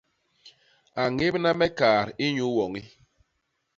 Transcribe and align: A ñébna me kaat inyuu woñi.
A 1.01 1.03
ñébna 1.17 1.49
me 1.59 1.67
kaat 1.79 2.07
inyuu 2.25 2.51
woñi. 2.57 2.81